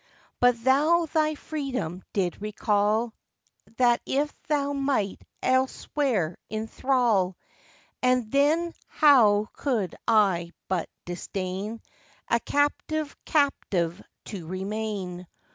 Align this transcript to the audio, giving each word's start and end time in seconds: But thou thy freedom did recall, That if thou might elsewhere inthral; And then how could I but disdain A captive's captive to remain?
But 0.39 0.63
thou 0.63 1.05
thy 1.05 1.35
freedom 1.35 2.01
did 2.11 2.41
recall, 2.41 3.13
That 3.77 4.01
if 4.03 4.33
thou 4.47 4.73
might 4.73 5.21
elsewhere 5.43 6.37
inthral; 6.49 7.35
And 8.01 8.31
then 8.31 8.73
how 8.87 9.49
could 9.53 9.93
I 10.07 10.53
but 10.67 10.89
disdain 11.05 11.81
A 12.29 12.39
captive's 12.39 13.15
captive 13.25 14.01
to 14.25 14.47
remain? 14.47 15.27